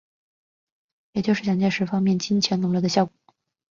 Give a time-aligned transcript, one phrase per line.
[1.13, 3.13] 这也是蒋介石方面金钱拢络的效果。